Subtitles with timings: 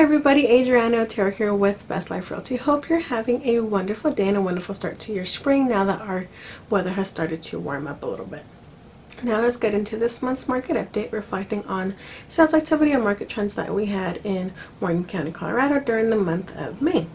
[0.00, 2.56] everybody, Adriana Otero here with Best Life Realty.
[2.56, 6.00] Hope you're having a wonderful day and a wonderful start to your spring now that
[6.00, 6.26] our
[6.70, 8.44] weather has started to warm up a little bit.
[9.22, 11.96] Now let's get into this month's market update reflecting on
[12.30, 16.56] sales activity and market trends that we had in Morgan County, Colorado during the month
[16.56, 17.06] of May.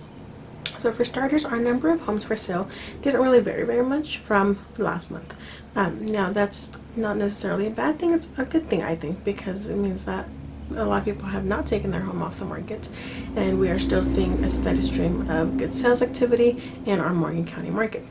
[0.77, 2.69] So for starters, our number of homes for sale
[3.01, 5.33] didn't really vary very much from last month.
[5.75, 9.69] Um, now that's not necessarily a bad thing, it's a good thing I think because
[9.69, 10.27] it means that
[10.71, 12.89] a lot of people have not taken their home off the market
[13.35, 17.45] and we are still seeing a steady stream of good sales activity in our Morgan
[17.45, 18.03] County market.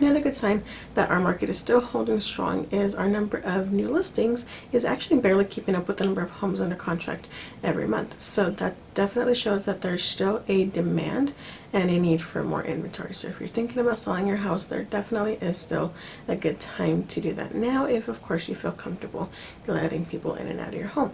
[0.00, 0.62] Another good sign
[0.94, 5.20] that our market is still holding strong is our number of new listings is actually
[5.20, 7.28] barely keeping up with the number of homes under contract
[7.62, 8.18] every month.
[8.18, 11.34] So that definitely shows that there's still a demand
[11.70, 13.12] and a need for more inventory.
[13.12, 15.92] So if you're thinking about selling your house, there definitely is still
[16.26, 19.30] a good time to do that now if of course you feel comfortable
[19.66, 21.12] letting people in and out of your home.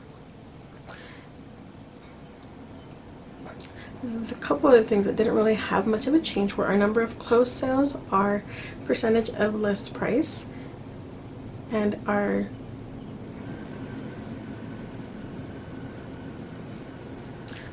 [4.02, 7.01] The couple of things that didn't really have much of a change were our number
[7.01, 8.43] of closed sales, our
[8.85, 10.49] percentage of list price,
[11.71, 12.49] and our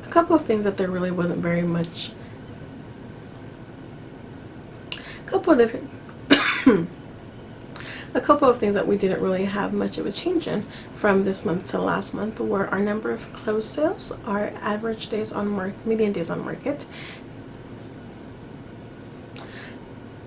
[0.03, 2.11] a couple of things that there really wasn't very much
[4.93, 6.89] a couple of different
[8.13, 11.23] A couple of things that we didn't really have much of a change in from
[11.23, 15.47] this month to last month were our number of closed sales, our average days on
[15.47, 16.85] market, median days on market.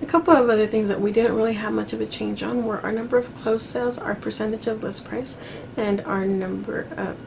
[0.01, 2.65] A couple of other things that we didn't really have much of a change on
[2.65, 5.39] were our number of closed sales, our percentage of list price,
[5.75, 7.17] and our number of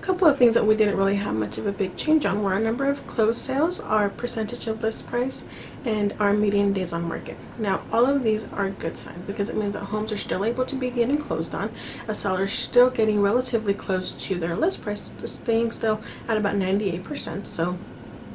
[0.11, 2.51] couple of things that we didn't really have much of a big change on were
[2.51, 5.47] our number of closed sales, our percentage of list price,
[5.85, 7.37] and our median days on market.
[7.57, 10.65] Now, all of these are good signs because it means that homes are still able
[10.65, 11.71] to be getting closed on.
[12.09, 16.55] A seller is still getting relatively close to their list price, staying still at about
[16.55, 17.47] 98%.
[17.47, 17.77] So,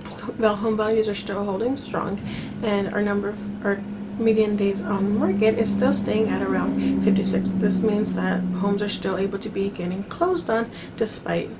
[0.08, 2.18] so home values are still holding strong,
[2.62, 3.82] and our number of our
[4.18, 7.50] median days on market is still staying at around 56.
[7.50, 11.50] This means that homes are still able to be getting closed on despite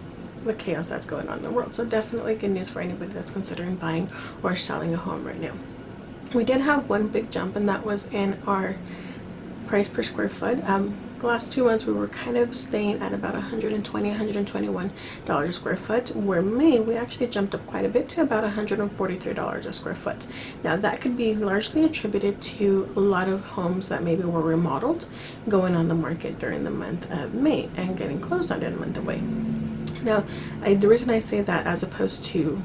[0.46, 1.74] the chaos that's going on in the world.
[1.74, 4.08] So definitely good news for anybody that's considering buying
[4.42, 5.54] or selling a home right now.
[6.34, 8.76] We did have one big jump and that was in our
[9.66, 10.62] price per square foot.
[10.64, 14.90] Um, the last two months we were kind of staying at about 120 121
[15.24, 18.42] dollars a square foot where May we actually jumped up quite a bit to about
[18.42, 20.26] 143 dollars a square foot
[20.62, 25.08] now that could be largely attributed to a lot of homes that maybe were remodeled
[25.48, 28.80] going on the market during the month of May and getting closed on during the
[28.80, 29.65] month of May
[30.02, 30.24] now
[30.62, 32.62] I, the reason I say that as opposed to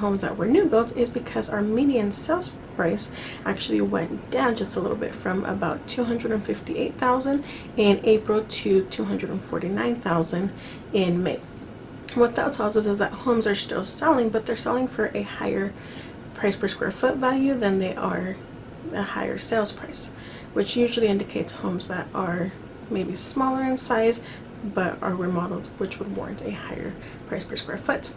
[0.00, 3.12] homes that were new built is because our median sales price
[3.44, 7.44] actually went down just a little bit from about 258,000
[7.76, 10.52] in April to 249,000
[10.92, 11.38] in May.
[12.14, 15.22] What that tells us is that homes are still selling, but they're selling for a
[15.22, 15.72] higher
[16.34, 18.36] price per square foot value than they are
[18.92, 20.12] a higher sales price,
[20.54, 22.52] which usually indicates homes that are
[22.88, 24.22] maybe smaller in size
[24.62, 26.92] but are remodeled, which would warrant a higher
[27.26, 28.14] price per square foot.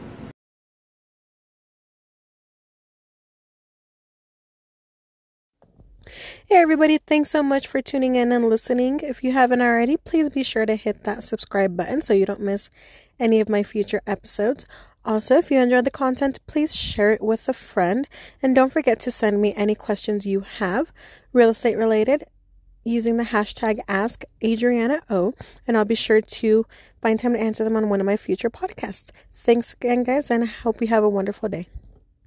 [6.49, 9.01] Hey everybody, thanks so much for tuning in and listening.
[9.03, 12.39] If you haven't already, please be sure to hit that subscribe button so you don't
[12.39, 12.71] miss
[13.19, 14.65] any of my future episodes.
[15.05, 18.09] Also, if you enjoyed the content, please share it with a friend
[18.41, 20.91] and don't forget to send me any questions you have
[21.33, 22.23] real estate related
[22.83, 25.35] using the hashtag ask Adriana O
[25.67, 26.65] and I'll be sure to
[26.99, 29.11] find time to answer them on one of my future podcasts.
[29.35, 31.67] Thanks again guys and I hope you have a wonderful day.